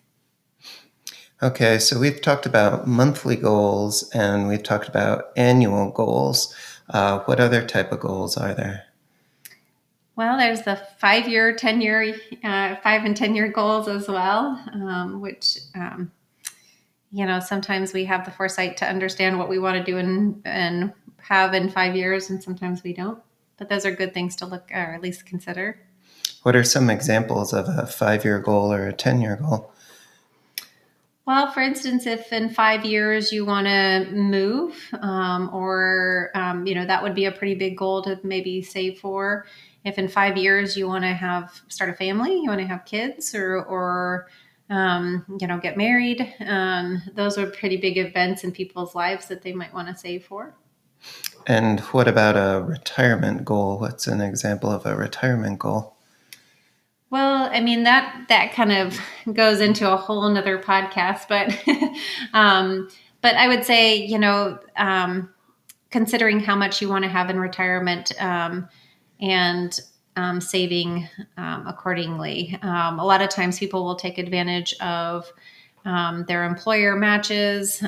Okay, 1.41 1.77
so 1.77 1.99
we've 1.99 2.19
talked 2.19 2.47
about 2.47 2.87
monthly 2.87 3.35
goals 3.35 4.09
and 4.09 4.47
we've 4.47 4.63
talked 4.63 4.87
about 4.87 5.25
annual 5.35 5.91
goals. 5.91 6.55
Uh, 6.89 7.19
what 7.25 7.39
other 7.39 7.63
type 7.63 7.91
of 7.91 7.99
goals 7.99 8.37
are 8.37 8.55
there? 8.55 8.85
Well, 10.17 10.35
there's 10.35 10.63
the 10.63 10.81
five 10.97 11.27
year, 11.27 11.53
10 11.53 11.79
year, 11.79 12.15
uh, 12.43 12.75
five 12.77 13.05
and 13.05 13.15
10 13.15 13.35
year 13.35 13.49
goals 13.49 13.87
as 13.87 14.07
well, 14.07 14.59
um, 14.73 15.21
which, 15.21 15.59
um, 15.75 16.11
you 17.11 17.23
know, 17.23 17.39
sometimes 17.39 17.93
we 17.93 18.03
have 18.05 18.25
the 18.25 18.31
foresight 18.31 18.77
to 18.77 18.85
understand 18.85 19.37
what 19.37 19.47
we 19.47 19.59
want 19.59 19.77
to 19.77 19.83
do 19.83 19.99
and, 19.99 20.41
and 20.43 20.91
have 21.19 21.53
in 21.53 21.69
five 21.69 21.95
years, 21.95 22.31
and 22.31 22.41
sometimes 22.41 22.83
we 22.83 22.93
don't. 22.93 23.19
But 23.57 23.69
those 23.69 23.85
are 23.85 23.91
good 23.91 24.15
things 24.15 24.35
to 24.37 24.47
look 24.47 24.71
or 24.71 24.95
at 24.95 25.03
least 25.03 25.27
consider. 25.27 25.79
What 26.41 26.55
are 26.55 26.63
some 26.63 26.89
examples 26.89 27.53
of 27.53 27.67
a 27.69 27.85
five 27.85 28.25
year 28.25 28.39
goal 28.39 28.73
or 28.73 28.87
a 28.87 28.93
10 28.93 29.21
year 29.21 29.35
goal? 29.35 29.71
Well, 31.27 31.51
for 31.51 31.59
instance, 31.59 32.05
if 32.05 32.31
in 32.31 32.49
five 32.49 32.85
years 32.85 33.33
you 33.33 33.45
want 33.45 33.67
to 33.67 34.07
move, 34.13 34.81
um, 35.01 35.49
or 35.53 36.31
um, 36.33 36.65
you 36.65 36.73
know 36.73 36.85
that 36.85 37.03
would 37.03 37.15
be 37.15 37.25
a 37.25 37.33
pretty 37.33 37.53
big 37.53 37.77
goal 37.77 38.01
to 38.03 38.17
maybe 38.23 38.61
save 38.61 39.01
for. 39.01 39.45
If 39.83 39.99
in 39.99 40.07
five 40.07 40.37
years 40.37 40.77
you 40.77 40.87
want 40.87 41.03
to 41.03 41.13
have 41.13 41.51
start 41.67 41.89
a 41.89 41.93
family, 41.93 42.33
you 42.33 42.47
want 42.47 42.61
to 42.61 42.65
have 42.65 42.85
kids, 42.85 43.35
or 43.35 43.61
or 43.65 44.29
um, 44.69 45.25
you 45.41 45.47
know 45.47 45.59
get 45.59 45.75
married, 45.75 46.33
um, 46.47 47.01
those 47.13 47.37
are 47.37 47.47
pretty 47.47 47.75
big 47.75 47.97
events 47.97 48.45
in 48.45 48.53
people's 48.53 48.95
lives 48.95 49.27
that 49.27 49.41
they 49.41 49.51
might 49.51 49.73
want 49.73 49.89
to 49.89 49.97
save 49.97 50.23
for. 50.23 50.55
And 51.45 51.81
what 51.91 52.07
about 52.07 52.37
a 52.37 52.63
retirement 52.63 53.43
goal? 53.43 53.79
What's 53.79 54.07
an 54.07 54.21
example 54.21 54.71
of 54.71 54.85
a 54.85 54.95
retirement 54.95 55.59
goal? 55.59 55.96
Well, 57.09 57.49
I 57.51 57.61
mean 57.61 57.83
that 57.83 58.25
that 58.27 58.53
kind 58.53 58.71
of 58.71 58.99
goes 59.33 59.61
into 59.61 59.91
a 59.91 59.95
whole 59.95 60.29
nother 60.29 60.59
podcast, 60.59 61.27
but 61.29 61.57
um, 62.33 62.89
but 63.21 63.35
I 63.35 63.47
would 63.47 63.63
say 63.63 63.95
you 63.95 64.19
know 64.19 64.59
um, 64.75 65.29
considering 65.89 66.39
how 66.39 66.55
much 66.55 66.81
you 66.81 66.89
want 66.89 67.03
to 67.05 67.09
have 67.09 67.29
in 67.29 67.39
retirement 67.39 68.11
um, 68.21 68.67
and 69.21 69.79
um, 70.17 70.41
saving 70.41 71.07
um, 71.37 71.65
accordingly. 71.67 72.57
Um, 72.61 72.99
a 72.99 73.05
lot 73.05 73.21
of 73.21 73.29
times, 73.29 73.57
people 73.57 73.85
will 73.85 73.95
take 73.95 74.17
advantage 74.17 74.73
of 74.81 75.31
their 76.27 76.43
employer 76.43 76.97
matches. 76.97 77.81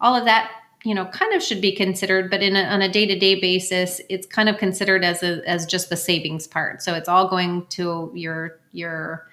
all 0.00 0.16
of 0.16 0.24
that 0.24 0.50
you 0.84 0.94
know 0.94 1.06
kind 1.06 1.34
of 1.34 1.42
should 1.42 1.60
be 1.60 1.72
considered 1.72 2.30
but 2.30 2.42
in 2.42 2.56
a, 2.56 2.62
on 2.64 2.82
a 2.82 2.88
day-to-day 2.88 3.40
basis 3.40 4.00
it's 4.08 4.26
kind 4.26 4.48
of 4.48 4.58
considered 4.58 5.04
as 5.04 5.22
a, 5.22 5.42
as 5.48 5.66
just 5.66 5.88
the 5.88 5.96
savings 5.96 6.46
part. 6.46 6.82
So 6.82 6.94
it's 6.94 7.08
all 7.08 7.28
going 7.28 7.66
to 7.70 8.12
your 8.14 8.60
your 8.72 9.28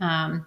um, 0.00 0.46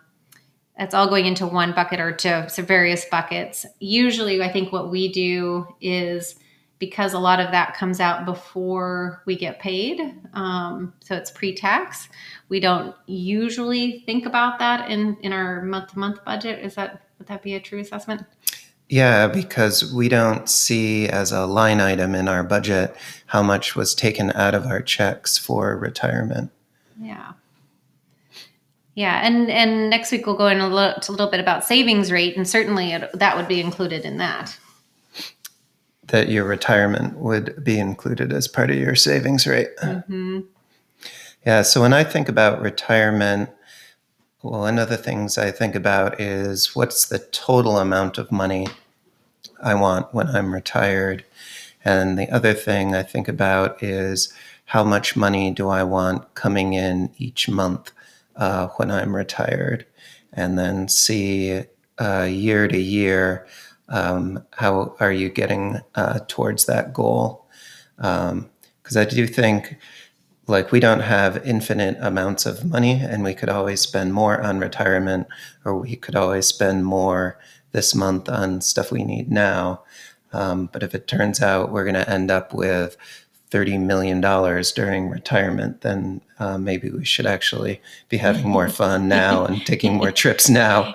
it's 0.78 0.94
all 0.94 1.10
going 1.10 1.26
into 1.26 1.46
one 1.46 1.74
bucket 1.74 2.00
or 2.00 2.14
to, 2.14 2.48
to 2.48 2.62
various 2.62 3.06
buckets. 3.06 3.66
Usually 3.80 4.42
i 4.42 4.52
think 4.52 4.72
what 4.72 4.92
we 4.92 5.12
do 5.12 5.68
is 5.82 6.36
because 6.78 7.14
a 7.14 7.20
lot 7.20 7.42
of 7.42 7.52
that 7.52 7.74
comes 7.74 8.00
out 8.00 8.26
before 8.26 9.22
we 9.26 9.36
get 9.36 9.60
paid 9.60 10.00
um, 10.34 10.94
so 11.02 11.16
it's 11.16 11.32
pre-tax 11.32 12.08
we 12.50 12.60
don't 12.60 12.96
usually 13.06 14.00
think 14.06 14.26
about 14.26 14.60
that 14.60 14.90
in 14.90 15.16
in 15.22 15.32
our 15.32 15.62
month-to-month 15.62 16.26
budget. 16.26 16.66
Is 16.66 16.76
that 16.76 17.04
would 17.18 17.28
that 17.28 17.42
be 17.44 17.54
a 17.54 17.60
true 17.60 17.80
assessment 17.80 18.24
yeah, 18.90 19.28
because 19.28 19.94
we 19.94 20.10
don't 20.10 20.50
see 20.50 21.08
as 21.08 21.32
a 21.32 21.46
line 21.46 21.80
item 21.80 22.16
in 22.16 22.28
our 22.28 22.44
budget 22.44 22.96
how 23.28 23.44
much 23.44 23.76
was 23.76 23.94
taken 23.94 24.32
out 24.32 24.56
of 24.56 24.66
our 24.66 24.82
checks 24.82 25.38
for 25.38 25.78
retirement. 25.78 26.52
Yeah. 27.00 27.34
Yeah, 28.96 29.26
and 29.26 29.50
and 29.50 29.90
next 29.90 30.12
week 30.12 30.26
we'll 30.26 30.36
go 30.36 30.48
in 30.48 30.60
a 30.60 30.68
little, 30.68 31.00
a 31.08 31.12
little 31.12 31.30
bit 31.30 31.40
about 31.40 31.64
savings 31.64 32.12
rate, 32.12 32.36
and 32.36 32.46
certainly 32.46 32.92
it, 32.92 33.10
that 33.14 33.38
would 33.38 33.48
be 33.48 33.62
included 33.62 34.04
in 34.04 34.18
that. 34.18 34.58
That 36.08 36.30
your 36.30 36.44
retirement 36.44 37.18
would 37.18 37.64
be 37.64 37.80
included 37.80 38.34
as 38.34 38.48
part 38.48 38.72
of 38.72 38.76
your 38.76 38.96
savings 38.96 39.46
rate. 39.46 39.70
Mm-hmm. 39.78 40.40
Yeah, 41.46 41.62
so 41.62 41.80
when 41.80 41.94
I 41.94 42.04
think 42.04 42.28
about 42.28 42.62
retirement, 42.62 43.52
well, 44.42 44.62
one 44.62 44.80
of 44.80 44.90
the 44.90 44.98
things 44.98 45.38
I 45.38 45.52
think 45.52 45.76
about 45.76 46.20
is 46.20 46.76
what's 46.76 47.06
the 47.06 47.20
total 47.20 47.78
amount 47.78 48.18
of 48.18 48.32
money 48.32 48.68
I 49.62 49.76
want 49.76 50.14
when 50.14 50.28
I'm 50.28 50.54
retired. 50.54 51.26
And 51.84 52.18
the 52.18 52.30
other 52.30 52.54
thing 52.54 52.96
I 52.96 53.04
think 53.04 53.28
about 53.28 53.82
is 53.84 54.34
how 54.66 54.84
much 54.84 55.16
money 55.16 55.52
do 55.52 55.70
I 55.70 55.84
want 55.84 56.34
coming 56.36 56.74
in 56.74 57.12
each 57.18 57.50
month 57.50 57.92
uh, 58.36 58.68
when 58.78 58.92
I'm 58.92 59.16
retired? 59.16 59.86
And 60.32 60.58
then 60.58 60.88
see 60.88 61.64
uh, 61.98 62.28
year 62.30 62.68
to 62.68 62.78
year 62.78 63.48
um, 63.90 64.46
how 64.54 64.96
are 65.00 65.12
you 65.12 65.30
getting 65.30 65.82
uh, 65.96 66.20
towards 66.28 66.66
that 66.66 66.94
goal? 66.94 67.46
Because 67.98 68.32
um, 68.32 68.50
I 68.96 69.06
do 69.06 69.26
think 69.28 69.78
like 70.50 70.72
we 70.72 70.80
don't 70.80 71.02
have 71.02 71.46
infinite 71.46 71.96
amounts 72.02 72.46
of 72.46 72.66
money 72.66 73.00
and 73.00 73.24
we 73.24 73.36
could 73.36 73.50
always 73.50 73.80
spend 73.80 74.14
more 74.14 74.42
on 74.42 74.60
retirement 74.60 75.28
or 75.64 75.78
we 75.78 75.96
could 75.96 76.16
always 76.16 76.48
spend 76.48 76.86
more 76.86 77.38
this 77.72 77.94
month 77.94 78.28
on 78.28 78.60
stuff 78.60 78.92
we 78.92 79.04
need 79.04 79.32
now. 79.32 79.84
Um, 80.34 80.70
but 80.74 80.84
if 80.84 80.96
it 80.96 81.08
turns 81.08 81.42
out 81.42 81.72
we're 81.72 81.84
going 81.84 81.94
to 81.94 82.10
end 82.10 82.32
up 82.32 82.54
with 82.54 82.98
$30 83.52 83.80
million 83.80 84.22
during 84.22 85.10
retirement 85.10 85.82
then 85.82 86.22
uh, 86.40 86.58
maybe 86.58 86.90
we 86.90 87.06
should 87.06 87.26
actually 87.26 87.82
be 88.10 88.18
having 88.18 88.48
more 88.48 88.70
fun 88.70 89.08
now 89.08 89.46
and 89.46 89.66
taking 89.66 89.96
more 89.96 90.12
trips 90.12 90.50
now. 90.50 90.94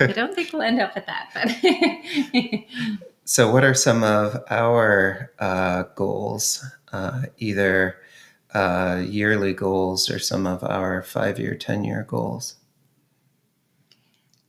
I 0.00 0.06
don't 0.06 0.34
think 0.34 0.52
we'll 0.52 0.62
end 0.62 0.80
up 0.80 0.94
with 0.94 1.06
that 1.06 1.30
but 1.34 2.64
so 3.24 3.50
what 3.50 3.62
are 3.64 3.74
some 3.74 4.02
of 4.02 4.42
our 4.50 5.32
uh, 5.38 5.84
goals 5.94 6.64
uh, 6.92 7.22
either 7.38 7.96
uh, 8.56 9.02
yearly 9.06 9.52
goals 9.52 10.08
or 10.08 10.18
some 10.18 10.46
of 10.46 10.64
our 10.64 11.02
five 11.02 11.38
year, 11.38 11.54
10 11.54 11.84
year 11.84 12.06
goals? 12.08 12.56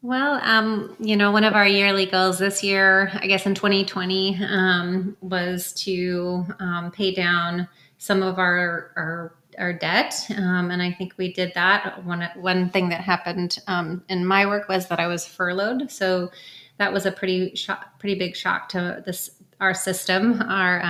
Well, 0.01 0.39
um, 0.43 0.95
you 0.99 1.17
know, 1.17 1.31
one 1.31 1.43
of 1.43 1.53
our 1.53 1.67
yearly 1.67 2.05
goals 2.05 2.39
this 2.39 2.63
year, 2.63 3.11
I 3.15 3.27
guess 3.27 3.45
in 3.45 3.53
2020, 3.53 4.39
um, 4.45 5.17
was 5.19 5.73
to 5.83 6.45
um, 6.59 6.91
pay 6.91 7.13
down 7.13 7.67
some 7.97 8.23
of 8.23 8.39
our 8.39 8.91
our, 8.95 9.35
our 9.57 9.73
debt, 9.73 10.25
um, 10.37 10.71
and 10.71 10.81
I 10.81 10.93
think 10.93 11.15
we 11.17 11.33
did 11.33 11.51
that. 11.55 12.05
One 12.05 12.29
one 12.35 12.69
thing 12.69 12.87
that 12.89 13.01
happened 13.01 13.59
um, 13.67 14.03
in 14.07 14.25
my 14.25 14.45
work 14.45 14.69
was 14.69 14.87
that 14.87 14.99
I 14.99 15.07
was 15.07 15.25
furloughed, 15.25 15.91
so 15.91 16.31
that 16.77 16.93
was 16.93 17.05
a 17.05 17.11
pretty 17.11 17.57
pretty 17.99 18.15
big 18.17 18.35
shock 18.35 18.69
to 18.69 19.03
this 19.05 19.31
our 19.59 19.73
system. 19.73 20.41
Our 20.43 20.81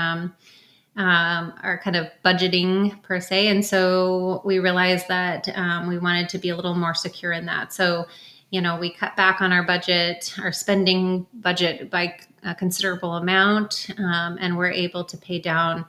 um, 0.97 1.53
our 1.61 1.77
kind 1.77 1.95
of 1.95 2.07
budgeting 2.25 3.01
per 3.03 3.19
se. 3.19 3.47
And 3.47 3.63
so 3.63 4.41
we 4.43 4.57
realized 4.57 5.07
that 5.07 5.47
um, 5.55 5.87
we 5.87 5.99
wanted 5.99 6.27
to 6.29 6.39
be 6.39 6.49
a 6.49 6.55
little 6.55 6.73
more 6.73 6.95
secure 6.95 7.31
in 7.31 7.45
that. 7.45 7.71
So, 7.71 8.07
you 8.49 8.61
know, 8.61 8.77
we 8.77 8.91
cut 8.91 9.15
back 9.15 9.39
on 9.39 9.53
our 9.53 9.63
budget, 9.63 10.33
our 10.41 10.51
spending 10.51 11.27
budget 11.35 11.91
by 11.91 12.17
a 12.43 12.55
considerable 12.55 13.13
amount, 13.13 13.89
um, 13.99 14.37
and 14.41 14.57
we're 14.57 14.71
able 14.71 15.03
to 15.03 15.17
pay 15.17 15.39
down 15.39 15.85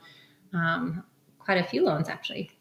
um, 0.53 1.03
quite 1.39 1.57
a 1.57 1.63
few 1.63 1.83
loans 1.83 2.07
actually. 2.07 2.51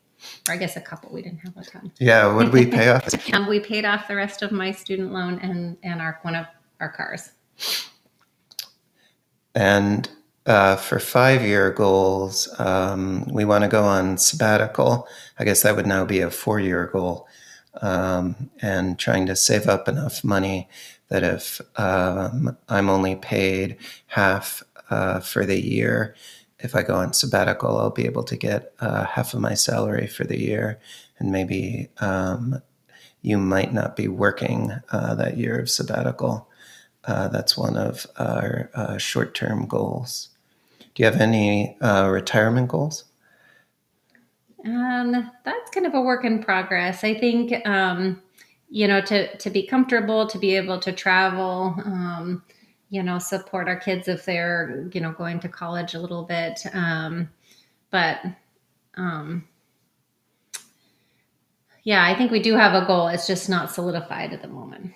Or 0.48 0.54
I 0.54 0.56
guess 0.56 0.76
a 0.76 0.80
couple. 0.80 1.12
We 1.12 1.22
didn't 1.22 1.38
have 1.38 1.56
a 1.56 1.62
ton. 1.62 1.92
Yeah, 2.00 2.36
did 2.42 2.52
we 2.52 2.66
pay 2.66 2.88
off? 2.88 3.08
um, 3.34 3.46
we 3.46 3.60
paid 3.60 3.84
off 3.84 4.08
the 4.08 4.16
rest 4.16 4.42
of 4.42 4.50
my 4.50 4.72
student 4.72 5.12
loan 5.12 5.38
and 5.38 5.76
and 5.84 6.00
our 6.00 6.18
one 6.22 6.34
of 6.34 6.46
our 6.80 6.90
cars. 6.90 7.30
And 9.54 10.10
uh, 10.48 10.76
for 10.76 10.98
five 10.98 11.42
year 11.42 11.70
goals, 11.70 12.48
um, 12.58 13.24
we 13.30 13.44
want 13.44 13.62
to 13.62 13.68
go 13.68 13.84
on 13.84 14.16
sabbatical. 14.16 15.06
I 15.38 15.44
guess 15.44 15.62
that 15.62 15.76
would 15.76 15.86
now 15.86 16.04
be 16.04 16.20
a 16.20 16.30
four 16.30 16.58
year 16.58 16.86
goal. 16.86 17.28
Um, 17.80 18.50
and 18.60 18.98
trying 18.98 19.26
to 19.26 19.36
save 19.36 19.68
up 19.68 19.86
enough 19.86 20.24
money 20.24 20.68
that 21.10 21.22
if 21.22 21.60
um, 21.76 22.56
I'm 22.68 22.88
only 22.88 23.14
paid 23.14 23.76
half 24.08 24.64
uh, 24.90 25.20
for 25.20 25.46
the 25.46 25.60
year, 25.60 26.16
if 26.58 26.74
I 26.74 26.82
go 26.82 26.96
on 26.96 27.12
sabbatical, 27.12 27.76
I'll 27.76 27.90
be 27.90 28.06
able 28.06 28.24
to 28.24 28.36
get 28.36 28.72
uh, 28.80 29.04
half 29.04 29.32
of 29.34 29.40
my 29.40 29.54
salary 29.54 30.08
for 30.08 30.24
the 30.24 30.40
year. 30.40 30.80
And 31.18 31.30
maybe 31.30 31.88
um, 31.98 32.62
you 33.22 33.38
might 33.38 33.72
not 33.72 33.96
be 33.96 34.08
working 34.08 34.72
uh, 34.90 35.14
that 35.16 35.36
year 35.36 35.60
of 35.60 35.70
sabbatical. 35.70 36.48
Uh, 37.04 37.28
that's 37.28 37.56
one 37.56 37.76
of 37.76 38.06
our 38.18 38.70
uh, 38.74 38.98
short 38.98 39.34
term 39.34 39.66
goals. 39.66 40.30
Do 40.98 41.04
you 41.04 41.10
have 41.12 41.20
any 41.20 41.78
uh, 41.80 42.08
retirement 42.08 42.66
goals? 42.66 43.04
Um, 44.64 45.30
that's 45.44 45.70
kind 45.70 45.86
of 45.86 45.94
a 45.94 46.00
work 46.00 46.24
in 46.24 46.42
progress. 46.42 47.04
I 47.04 47.14
think, 47.14 47.64
um, 47.68 48.20
you 48.68 48.88
know, 48.88 49.00
to, 49.02 49.36
to 49.36 49.48
be 49.48 49.64
comfortable, 49.64 50.26
to 50.26 50.38
be 50.40 50.56
able 50.56 50.80
to 50.80 50.90
travel, 50.90 51.76
um, 51.84 52.42
you 52.90 53.04
know, 53.04 53.20
support 53.20 53.68
our 53.68 53.78
kids 53.78 54.08
if 54.08 54.24
they're, 54.24 54.90
you 54.92 55.00
know, 55.00 55.12
going 55.12 55.38
to 55.38 55.48
college 55.48 55.94
a 55.94 56.00
little 56.00 56.24
bit. 56.24 56.66
Um, 56.72 57.30
but, 57.92 58.18
um, 58.96 59.46
yeah, 61.84 62.04
I 62.04 62.16
think 62.16 62.32
we 62.32 62.42
do 62.42 62.56
have 62.56 62.74
a 62.74 62.84
goal. 62.84 63.06
It's 63.06 63.28
just 63.28 63.48
not 63.48 63.70
solidified 63.70 64.32
at 64.32 64.42
the 64.42 64.48
moment. 64.48 64.94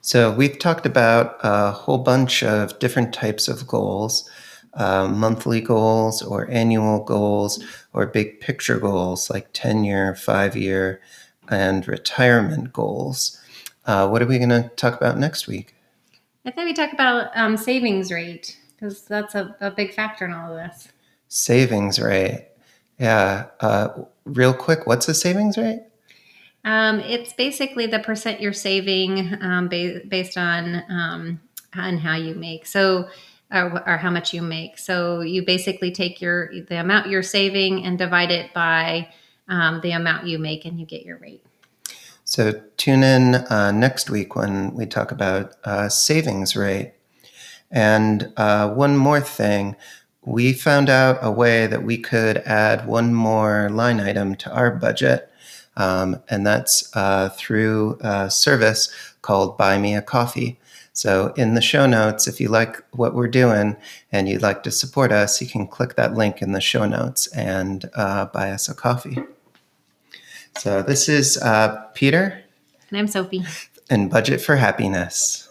So 0.00 0.32
we've 0.32 0.58
talked 0.58 0.86
about 0.86 1.38
a 1.42 1.72
whole 1.72 1.98
bunch 1.98 2.42
of 2.42 2.78
different 2.78 3.12
types 3.12 3.48
of 3.48 3.66
goals. 3.66 4.28
Uh, 4.74 5.08
monthly 5.08 5.60
goals 5.60 6.22
or 6.22 6.48
annual 6.50 7.02
goals 7.02 7.64
or 7.92 8.06
big 8.06 8.38
picture 8.38 8.78
goals 8.78 9.28
like 9.28 9.48
10 9.52 9.82
year, 9.82 10.14
five 10.14 10.56
year, 10.56 11.00
and 11.48 11.88
retirement 11.88 12.72
goals. 12.72 13.40
Uh, 13.86 14.08
what 14.08 14.22
are 14.22 14.26
we 14.26 14.38
going 14.38 14.50
to 14.50 14.70
talk 14.76 14.94
about 14.94 15.18
next 15.18 15.48
week? 15.48 15.74
I 16.44 16.50
thought 16.50 16.66
we 16.66 16.74
talk 16.74 16.92
about 16.92 17.36
um, 17.36 17.56
savings 17.56 18.12
rate 18.12 18.56
because 18.74 19.02
that's 19.02 19.34
a, 19.34 19.56
a, 19.60 19.70
big 19.70 19.92
factor 19.92 20.24
in 20.24 20.32
all 20.32 20.52
of 20.52 20.56
this. 20.56 20.88
Savings 21.26 21.98
rate. 21.98 22.48
Yeah. 22.98 23.46
Uh, 23.60 24.04
real 24.24 24.54
quick, 24.54 24.86
what's 24.86 25.08
a 25.08 25.14
savings 25.14 25.58
rate? 25.58 25.80
Um, 26.64 27.00
it's 27.00 27.32
basically 27.32 27.86
the 27.86 28.00
percent 28.00 28.40
you're 28.40 28.52
saving 28.52 29.36
um, 29.42 29.68
ba- 29.68 30.00
based 30.06 30.36
on 30.36 30.82
um, 30.90 31.40
on 31.74 31.98
how 31.98 32.16
you 32.16 32.34
make. 32.34 32.66
So 32.66 33.08
or, 33.50 33.82
or, 33.88 33.96
how 33.96 34.10
much 34.10 34.34
you 34.34 34.42
make. 34.42 34.76
So 34.76 35.20
you 35.20 35.42
basically 35.42 35.90
take 35.90 36.20
your 36.20 36.52
the 36.64 36.80
amount 36.80 37.08
you're 37.08 37.22
saving 37.22 37.84
and 37.84 37.96
divide 37.96 38.30
it 38.30 38.52
by 38.52 39.08
um, 39.48 39.80
the 39.80 39.92
amount 39.92 40.26
you 40.26 40.38
make, 40.38 40.64
and 40.64 40.78
you 40.78 40.84
get 40.84 41.04
your 41.04 41.16
rate. 41.16 41.42
So 42.24 42.60
tune 42.76 43.02
in 43.02 43.36
uh, 43.36 43.72
next 43.72 44.10
week 44.10 44.36
when 44.36 44.74
we 44.74 44.84
talk 44.84 45.10
about 45.10 45.54
uh, 45.64 45.88
savings 45.88 46.54
rate. 46.54 46.92
And 47.70 48.32
uh, 48.36 48.70
one 48.70 48.96
more 48.96 49.20
thing, 49.20 49.76
we 50.22 50.52
found 50.52 50.90
out 50.90 51.18
a 51.22 51.30
way 51.30 51.66
that 51.66 51.82
we 51.82 51.96
could 51.96 52.38
add 52.38 52.86
one 52.86 53.14
more 53.14 53.70
line 53.70 53.98
item 53.98 54.34
to 54.36 54.52
our 54.52 54.70
budget, 54.70 55.27
um, 55.78 56.20
and 56.28 56.46
that's 56.46 56.94
uh, 56.94 57.30
through 57.30 57.96
a 58.00 58.30
service 58.30 58.92
called 59.22 59.56
Buy 59.56 59.78
Me 59.78 59.94
a 59.94 60.02
Coffee. 60.02 60.58
So, 60.92 61.32
in 61.36 61.54
the 61.54 61.60
show 61.60 61.86
notes, 61.86 62.26
if 62.26 62.40
you 62.40 62.48
like 62.48 62.82
what 62.90 63.14
we're 63.14 63.28
doing 63.28 63.76
and 64.10 64.28
you'd 64.28 64.42
like 64.42 64.64
to 64.64 64.72
support 64.72 65.12
us, 65.12 65.40
you 65.40 65.46
can 65.46 65.68
click 65.68 65.94
that 65.94 66.14
link 66.14 66.42
in 66.42 66.50
the 66.52 66.60
show 66.60 66.86
notes 66.86 67.28
and 67.28 67.88
uh, 67.94 68.26
buy 68.26 68.50
us 68.50 68.68
a 68.68 68.74
coffee. 68.74 69.22
So, 70.58 70.82
this 70.82 71.08
is 71.08 71.38
uh, 71.38 71.86
Peter. 71.94 72.42
And 72.90 72.98
I'm 72.98 73.06
Sophie. 73.06 73.44
And 73.88 74.10
Budget 74.10 74.40
for 74.40 74.56
Happiness. 74.56 75.48